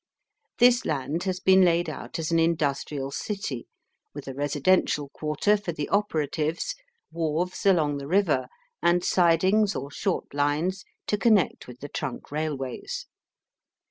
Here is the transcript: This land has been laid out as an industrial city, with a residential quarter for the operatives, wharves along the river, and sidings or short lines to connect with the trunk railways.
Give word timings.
This 0.57 0.83
land 0.83 1.25
has 1.25 1.39
been 1.39 1.61
laid 1.61 1.87
out 1.87 2.17
as 2.17 2.31
an 2.31 2.39
industrial 2.39 3.11
city, 3.11 3.67
with 4.15 4.27
a 4.27 4.33
residential 4.33 5.09
quarter 5.09 5.55
for 5.55 5.73
the 5.73 5.87
operatives, 5.89 6.73
wharves 7.11 7.67
along 7.67 7.97
the 7.99 8.07
river, 8.07 8.47
and 8.81 9.05
sidings 9.05 9.75
or 9.75 9.91
short 9.91 10.33
lines 10.33 10.85
to 11.05 11.19
connect 11.19 11.67
with 11.67 11.81
the 11.81 11.87
trunk 11.87 12.31
railways. 12.31 13.05